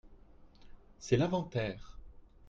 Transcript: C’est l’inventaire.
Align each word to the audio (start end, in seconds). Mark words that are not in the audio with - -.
C’est 0.97 1.15
l’inventaire. 1.15 1.99